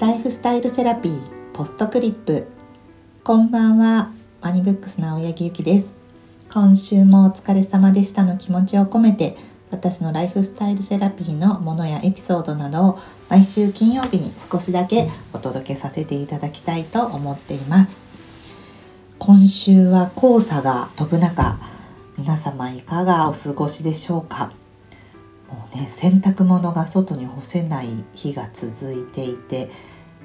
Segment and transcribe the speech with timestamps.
[0.00, 1.20] ライフスタイルセラピー
[1.52, 2.48] ポストクリップ。
[3.22, 6.00] こんばんはワニブックスの青柳ゆきです。
[6.52, 9.36] 今週もお疲れ様でしたの気持ちを込めて
[9.70, 12.98] 私のライフスタイルセラピーのものやエピソードなどを
[13.28, 18.08] 毎週金曜日に少しだけお届けさせていただきたいと思っています。
[19.20, 21.56] 今週は黄砂が飛ぶ中
[22.18, 24.50] 皆様いかがお過ごしでしょうか？
[25.54, 29.70] もうね洗濯物が外に干せない日が続いていて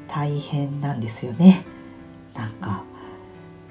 [0.08, 1.64] 大変なんですよね。
[2.34, 2.84] なんか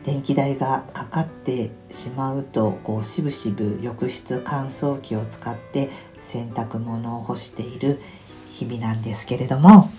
[0.04, 8.00] 電気代がかかってしまうとこうしぶしぶ浴室乾燥機を使って洗濯物を干している
[8.48, 9.90] 日々なんですけれども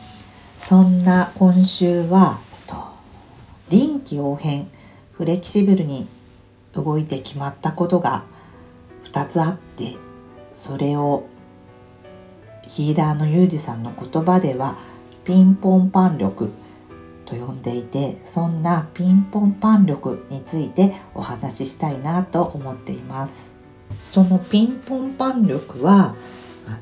[0.57, 2.39] そんな今週は、
[3.69, 4.67] 臨機応変
[5.13, 6.07] フレキシブルに
[6.73, 8.23] 動いて決まったことが
[9.05, 9.95] 2つあって
[10.51, 11.25] それを
[12.69, 14.77] ヒーラーのユージさんの言葉では
[15.23, 16.51] ピンポンパン力
[17.25, 23.57] と呼んでいてそんなピンポンパン力についてお話ししたいなと思っています。
[24.03, 26.15] そのピンポンパン力は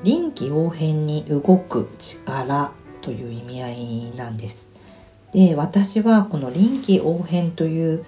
[0.04, 4.70] 臨機応変に動く力という意味合いなんです。
[5.32, 8.06] で私はこの臨機応変という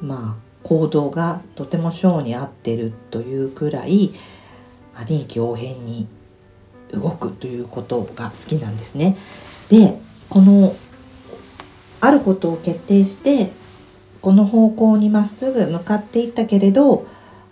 [0.00, 4.10] まあ行動がとても性に合ってるというくらい
[5.06, 6.08] 臨機応変に
[6.92, 9.16] 動くということが好きなんですね。
[9.70, 10.74] でこの
[12.00, 13.52] あることを決定して
[14.20, 17.06] この方向にまっすぐ向かっていったけれど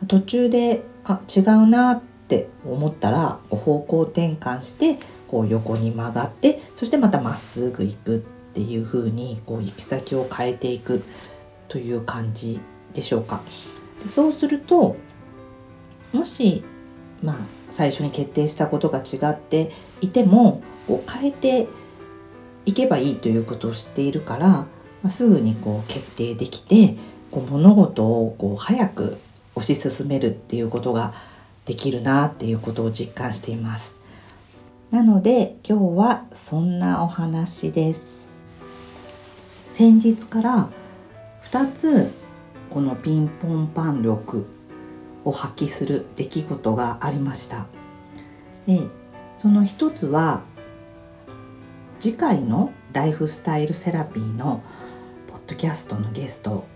[0.06, 8.20] 途中であ違うなって思ったら方向転換してこう横に曲がってそしてまたまっすぐ行くっ
[8.54, 11.04] ていう風にこう行き先を変えていく
[11.68, 12.60] という感じ
[12.94, 13.42] でしょうか。
[14.02, 14.96] でそうすると
[16.12, 16.64] もし
[17.22, 17.36] まあ
[17.70, 21.68] 最初に決定したことが違っていてもこう変えて
[22.66, 24.66] いけばいいということを知っているから、ま
[25.04, 26.96] あ、すぐにこう決定できて
[27.30, 29.18] こう物事をこう早く
[29.54, 31.14] 推し進めるっていうことが
[31.64, 34.02] できるなっていうことを実感しています。
[34.90, 38.38] なので今日はそんなお話です。
[39.70, 40.70] 先日から
[41.50, 42.10] 2つ
[42.70, 44.46] このピンポンパン力
[45.28, 47.66] を発揮する出来事がありました
[48.66, 48.80] で
[49.36, 50.42] その一つは
[52.00, 54.62] 次回のライフスタイルセラピーの
[55.28, 56.66] ポッドキャストのゲスト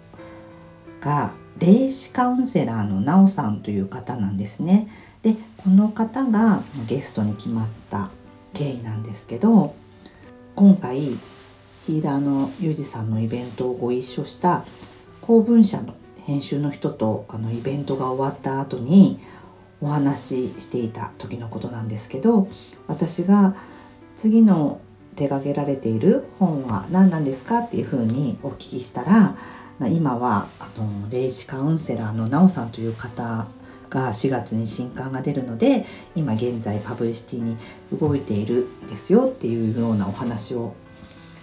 [1.01, 4.89] が霊視カウンセラーのなおさんという方なんですね。
[5.23, 8.11] でこの方がゲストに決まった
[8.53, 9.75] 経緯なんですけど
[10.57, 11.01] 今回
[11.87, 14.65] ヒーラーのユージさんのイベントをご一緒した
[15.21, 19.19] 公文社の編集の人とあのイベントが終わった後に
[19.81, 22.49] お話ししていた時のことなんですけど
[22.87, 23.55] 私が
[24.15, 24.81] 次の
[25.17, 29.37] 手掛けられている本は何なんですかっていうふうにお聞きしたら
[29.91, 33.47] 今はあの霊視カウンセラーのなおさんという方
[33.91, 35.85] が4月に新刊が出るので
[36.15, 37.57] 今現在パブリシティに
[37.93, 40.75] 動いているんですよっていうようなお話を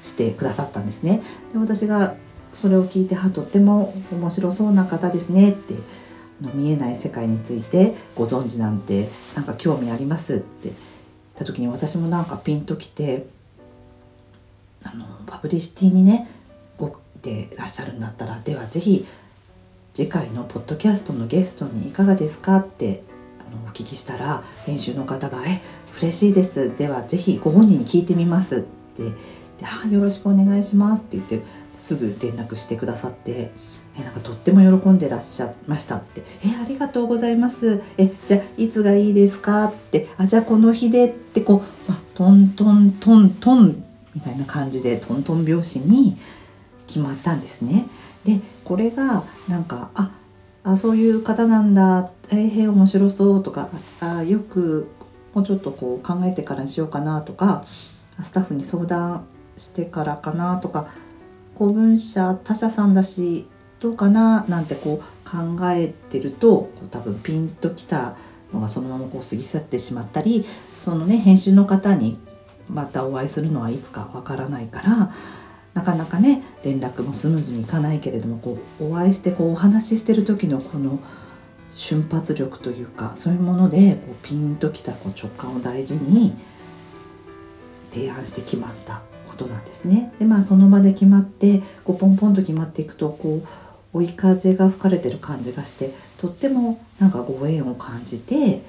[0.02, 1.22] してくださったんですね。
[1.52, 2.16] で私が
[2.54, 5.76] それを聞いてはとっても面白そうな方ですねって
[6.42, 10.76] あの見えない世界についてご存知なんてなんか興味ありますって言っ
[11.36, 13.28] た時に私もなんかピンときて
[14.84, 16.28] あのパブリシティにね
[16.78, 19.06] ごってらっしゃるんだったらでは是非
[19.94, 23.04] 次回のポッドキャストのゲストにいかがですかって
[23.46, 25.62] あのお聞きしたら編集の方が「え
[25.98, 26.74] 嬉しいです。
[26.78, 28.60] では是非ご本人に聞いてみます」
[28.94, 29.14] ってで
[29.84, 31.42] 「あよろしくお願いします」って言って
[31.80, 33.52] すぐ連絡してくださって
[33.98, 46.16] えなんかとっても喜んでらっしゃいましたって「えありがとうございます」え「じゃあいつがいいですか?」って「あじゃあこの日で」ってこう、まあ、トントントントンみたいな感じでトントン拍子に
[46.88, 47.88] 決まったんですね。
[48.26, 50.12] でこれがなんかあ
[50.64, 53.70] あそういう方なんだえへ面白そうとか
[54.02, 54.88] あよく
[55.34, 57.64] もうちょっとこう考えてからにしようかなとか
[58.22, 60.88] スタッフに相談してからかなとか
[61.60, 63.46] 公文社他社さんだし
[63.82, 68.16] どうかななんてこう考えてると多分ピンときた
[68.54, 72.18] のがそのままこう過ぎ去ってしまったりそのね編集の方に
[72.70, 75.12] またお会いするのはいつかわからないから
[75.74, 81.00] なかなかね連絡もスムーズにいかないけれどもこうお会いしてこうお話ししてる時のこの
[81.74, 86.36] 瞬発力というかそういうものでこうピンときたこう直感を大事に
[87.92, 89.09] 提案して決まった。
[89.40, 90.12] ことなんですね。
[90.20, 93.42] でまあその場で決まってこうポンポンと決まっていくとこ
[93.94, 98.62] う追い風が吹かれてる感じがしてとってもなんかご縁を感じて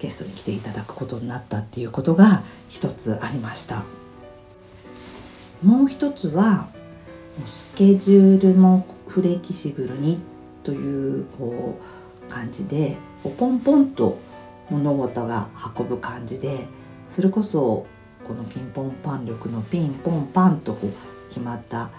[0.00, 3.84] ゲストに来ていただくことになったっていうことが一つありました。
[5.62, 6.68] もう一つは
[7.46, 10.18] スケジュールもフレキシブルに
[10.62, 12.96] というこう感じで
[13.38, 14.18] ポンポンと
[14.70, 16.66] 物事が運ぶ感じで
[17.06, 17.86] それこそ
[18.30, 21.90] このピンポンパン力のピンポンパンとこう決まった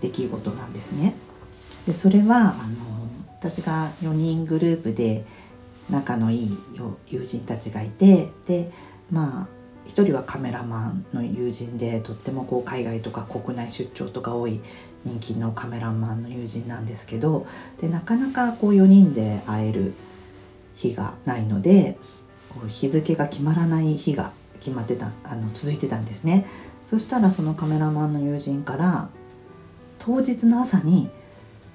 [0.00, 1.14] 出来事なんですね。
[1.86, 5.24] でそれはあの私が4人グループで
[5.88, 6.58] 仲のいい
[7.06, 8.72] 友人たちがいてで
[9.12, 9.46] まあ
[9.84, 14.60] 一人はカメラマンの友人でとってもこう海外とか国内出張とか多い
[15.04, 17.46] 人気のカメラマンの友人なんですけど
[17.80, 19.94] でなかなかこう4人で会える
[20.74, 21.96] 日がないので
[22.48, 24.32] こう日付が決まらない日が
[24.62, 26.46] 決まってたあの続いてたんですね。
[26.84, 29.08] そしたらそのカメラマンの友人から
[29.98, 31.10] 当日の朝に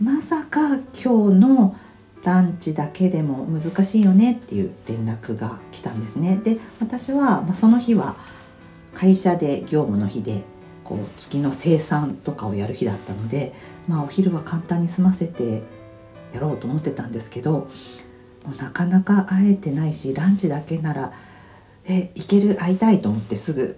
[0.01, 1.75] まさか今日の
[2.23, 6.39] ランチだけでも難しいよねっていう連絡が来たんですね。
[6.43, 8.15] で私は、まあ、その日は
[8.93, 10.43] 会社で業務の日で
[10.83, 13.53] こう月の生産とかをやる日だったので、
[13.87, 15.63] まあ、お昼は簡単に済ませて
[16.33, 17.67] やろうと思ってたんですけども
[18.53, 21.13] うなかなか会えてないしランチだけなら
[21.87, 22.55] え行ける？
[22.55, 23.77] 会いたいと思ってすぐ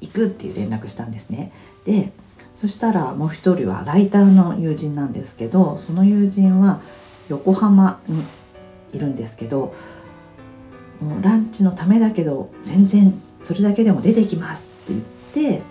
[0.00, 1.52] 行くっていう連絡したんですね。
[1.84, 2.12] で
[2.54, 6.80] そしたらもう一人はライターの友人なんですけどその友人は
[7.28, 8.22] 横浜に
[8.92, 9.74] いるんですけど
[11.00, 15.62] もうランチのためだけど全然それだけでも出てきますって言って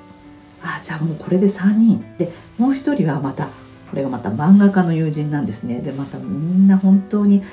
[0.63, 7.43] あじゃあもうこれで3人でもう一人はまたこれがまた漫画家の友人なんですねでまたみんな本当に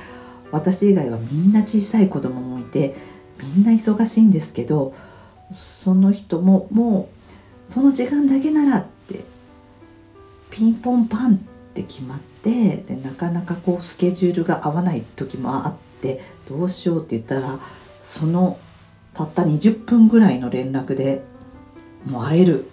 [0.50, 2.94] 私以外はみんな小さい子供もいて
[3.42, 4.94] みんな忙しいんですけど
[5.50, 9.24] その人ももうその時間だけならって
[10.50, 11.38] ピンポンパンっ
[11.74, 17.58] て決まってでなかなかこうスケジュールが合わない時もあってどうしようって言ったら
[17.98, 18.58] その
[19.14, 21.22] たった20分ぐらいの連絡で
[22.06, 22.68] もう会える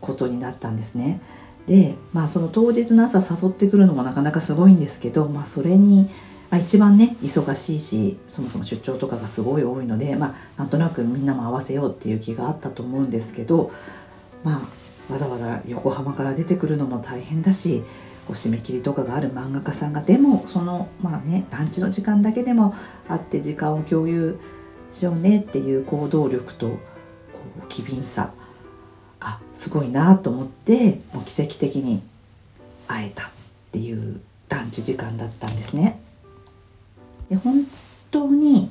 [0.00, 1.20] ことになったんですね。
[1.66, 6.08] でまあその当日の朝誘ってくるのもなかなかすごいんですけど、まあ、それに
[6.52, 13.70] まあ、一番ね忙しいしそもそも出張とかがすごい多いので、まあ、なんとなくみんなも合わせようっていう気があったと思うんですけど、
[14.44, 17.82] まあ、わざわざ横浜から出てくるのも大変だし
[18.26, 22.74] こう締め切りとかがある漫画家さんがでもそのまあねランチの時間だけでも
[23.08, 24.38] あって時間を共有
[24.90, 26.76] しようねっていう行動力とこ
[27.64, 28.34] う機敏さ
[29.20, 32.02] がすごいなと思ってもう奇跡的に
[32.88, 33.30] 会えたっ
[33.72, 34.20] ていう
[34.50, 35.98] ランチ時間だったんですね。
[37.32, 37.66] で本
[38.10, 38.70] 当に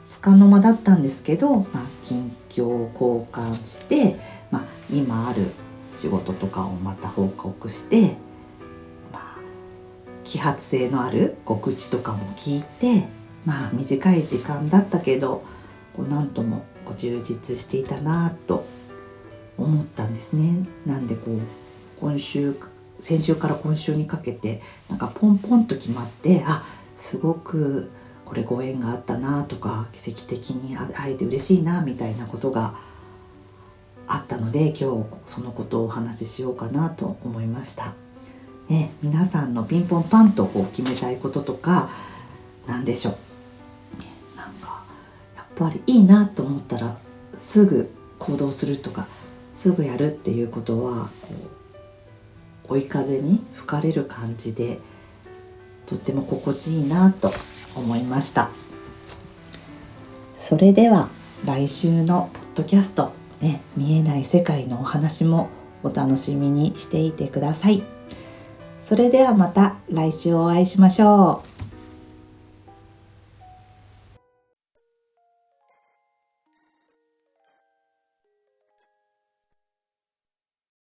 [0.00, 4.16] つかの間だったんですけど、まあ、近況交換して、
[4.50, 5.50] まあ、今ある
[5.92, 8.16] 仕事とかをまた報告して、
[9.12, 9.36] まあ、
[10.24, 13.06] 揮発性のある告知とかも聞いて、
[13.44, 15.44] まあ、短い時間だったけど
[15.92, 16.64] こう何とも
[16.96, 18.64] 充実していたなと
[19.58, 20.66] 思ったんですね。
[20.86, 21.38] なんでこう
[22.00, 22.56] 今週
[22.98, 26.62] 先週から今週にかけてなんかポンポンと決まってあ
[26.96, 27.90] すごく
[28.24, 32.74] これご縁があったなとか奇跡的に会えて嬉しいなみたいなことが
[34.06, 37.94] あったので今日そのことをお話ししようかなと思いました。
[38.68, 41.90] ね、皆さんのピンポンパンとこう決めたいこととか
[42.66, 43.16] 何でしょう？
[44.36, 44.84] なんか
[45.36, 46.96] やっぱりいいなと思ったら
[47.36, 49.08] すぐ行動するとか
[49.52, 51.34] すぐやるっていうことはこ
[52.70, 54.78] う追い風に吹かれる感じで
[55.86, 57.32] とっても心地いいなと
[57.74, 58.50] 思いました。
[60.38, 61.08] それでは
[61.44, 65.48] 来週のポッドキャスト、ね、見えない世界のお話も
[65.82, 67.82] お楽しみにしていてください。
[68.80, 71.51] それではまた来週お会いしましょう